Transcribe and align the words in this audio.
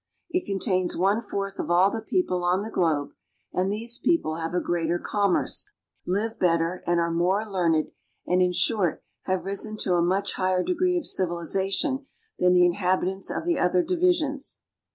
It 0.31 0.47
contains 0.47 0.97
one 0.97 1.21
fourth 1.21 1.59
of 1.59 1.69
all 1.69 1.91
the 1.91 2.01
people 2.01 2.43
on 2.43 2.63
the 2.63 2.71
globe; 2.71 3.11
and 3.53 3.71
these 3.71 3.99
people 3.99 4.37
have 4.37 4.51
a 4.55 4.59
greater 4.59 4.97
commerce, 4.97 5.69
live 6.07 6.39
better 6.39 6.81
and 6.87 6.99
are 6.99 7.11
more 7.11 7.45
learned, 7.47 7.91
and 8.25 8.41
in 8.41 8.51
short 8.51 9.03
have 9.25 9.43
risen 9.45 9.77
to 9.81 9.93
a 9.97 10.01
much 10.01 10.33
higher 10.37 10.63
degree 10.63 10.97
of 10.97 11.05
civilization, 11.05 12.07
than 12.39 12.53
the 12.53 12.65
inhabitants 12.65 13.29
of 13.29 13.45
the 13.45 13.59
other 13.59 13.83
divisions. 13.83 14.61